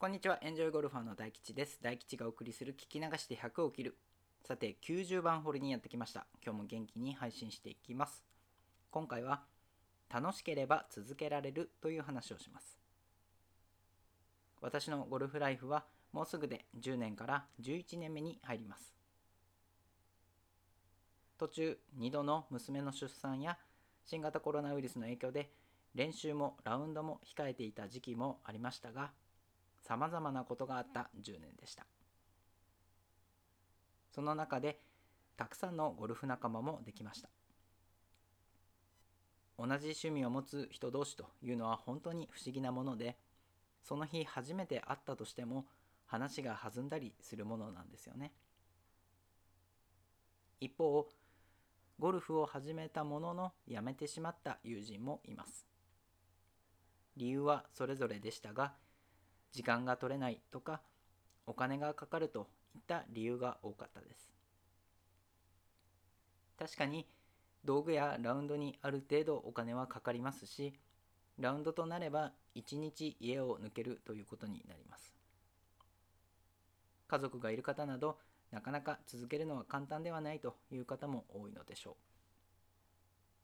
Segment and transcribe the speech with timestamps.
[0.00, 1.78] こんにちは、エンジョイゴルファーの大吉です。
[1.82, 3.98] 大吉がお送りする聞き流して100を切る。
[4.42, 6.24] さて、90番ホールにやってきました。
[6.42, 8.24] 今日も元気に配信していきます。
[8.90, 9.42] 今回は、
[10.08, 12.78] 楽しければ続けられるという話をします。
[14.62, 18.94] 私のゴルフライフはもうすぐで10年から11年目に入ります。
[21.36, 23.58] 途中、2度の娘の出産や
[24.06, 25.50] 新型コロナウイルスの影響で
[25.94, 29.10] 練習もラウンドも控えていた時期もありましたが、
[29.80, 31.86] さまざまなことがあった10年でした。
[34.10, 34.80] その中で
[35.36, 37.28] たくさんのゴルフ仲間もできました。
[39.58, 43.18] 同じ趣味を持つ人同士というのは本当に不思議なもので
[43.82, 45.66] その日初めて会ったとしても
[46.06, 48.32] 話が弾んだりするものなんですよね。
[50.60, 51.06] 一方
[51.98, 55.66] ゴルフを始めたもののやめてしまった友人もいます。
[57.16, 58.72] 理由はそれぞれでしたが
[59.52, 60.80] 時間が取れないとか
[61.46, 64.30] お金がかかるといった理由が多かったです。
[66.58, 67.06] 確かに
[67.64, 70.74] 道具やラウンドにある程度お金はかかりますし
[71.38, 75.14] ラウンドとなれば1日家を抜けるということになります。
[77.08, 78.18] 家族がいる方など
[78.50, 81.96] なかなか続けるのは簡単ではないという方も多いのでしょ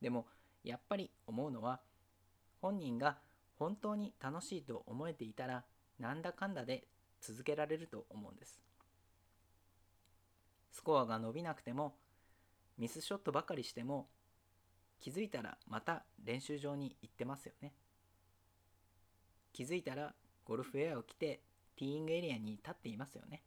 [0.00, 0.04] う。
[0.04, 0.26] でも
[0.64, 1.80] やっぱり思うのは
[2.60, 3.18] 本人が
[3.58, 5.64] 本当に楽しいと思えていたら
[6.02, 6.82] なんだかんだで
[7.20, 8.60] 続けられると思うんです。
[10.72, 11.94] スコアが伸びなくても
[12.76, 14.08] ミスショットばかりしても
[14.98, 17.72] 気づいたらまた練習場に行ってますよね。
[19.52, 20.12] 気づいたら
[20.44, 21.40] ゴルフウェアを着て
[21.76, 23.40] ティーイングエリアに立っていますよね。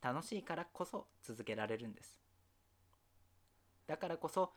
[0.00, 2.18] 楽しいからこそ続けられるんです。
[3.86, 4.52] だからこそ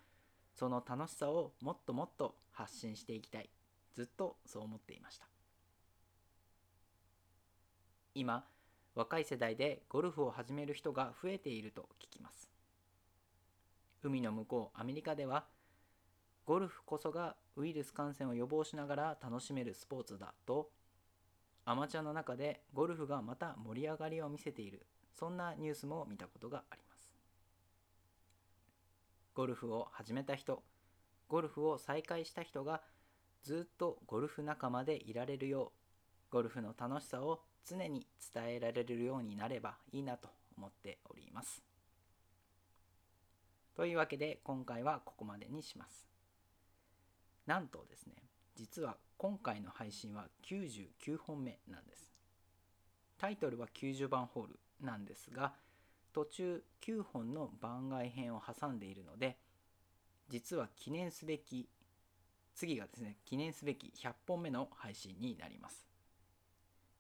[0.55, 3.49] その楽しさをもっともっと発信していきたい。
[3.93, 5.27] ずっとそう思っていました。
[8.13, 8.43] 今
[8.93, 12.49] 若い世代でゴルフを始める人が増えていると聞きます。
[14.03, 15.45] 海の向こうアメリカでは
[16.45, 20.69] ゴルフこそがウイルス感染を予防しながら楽しめるスポーツだと
[21.65, 27.13] アマチュアの中でゴルフがまた盛り上がりを見せているそんなニュースも見たことがあります。
[29.33, 30.63] ゴルフを始めた人
[31.29, 32.81] ゴルフを再開した人が
[33.43, 35.80] ずっとゴルフ仲間でいられるよう
[36.31, 41.61] ゴルフの楽しさを常に伝えられるようになればいいなと思っております。
[43.75, 46.07] というわけで今回はここまでにします。
[47.45, 48.13] なんとですね、
[48.55, 52.11] 実は今回の配信は99本目なんです。
[53.17, 55.53] タイトルは90番ホールなんですが、
[56.13, 59.37] 途中9本の番外編を挟んでいるので、
[60.29, 61.67] 実は記念すべき、
[62.55, 65.90] 次がですね、記念すべき100本目の配信になります。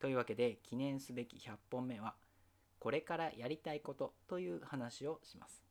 [0.01, 2.15] というわけで記念すべき100本目は
[2.79, 5.63] これからやりたいことという話をします。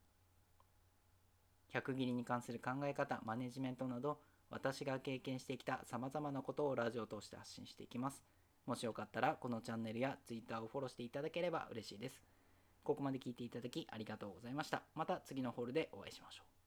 [1.75, 4.21] 100切りに関する考え方、マネジメントなど
[4.51, 8.23] 私が経験してきた様々なことをラジオを通して発信していきます。
[8.67, 12.23] もしよかったらこのチャンネルや Twitter をフォローしていただければ嬉しいです。
[12.85, 14.83] ここまで聞いていただきありがとうございました。
[14.95, 16.60] また次のホールでお会いしましょう。